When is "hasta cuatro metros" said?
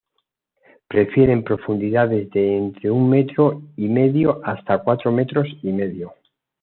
4.43-5.47